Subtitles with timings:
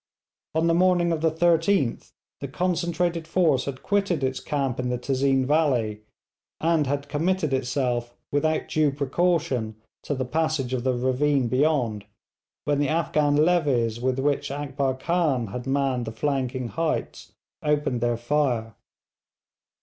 [0.55, 4.97] On the morning of the 13th the concentrated force had quitted its camp in the
[4.97, 6.01] Tezeen valley,
[6.59, 12.05] and had committed itself without due precaution to the passage of the ravine beyond,
[12.65, 18.17] when the Afghan levies with which Akbar Khan had manned the flanking heights, opened their
[18.17, 18.73] fire.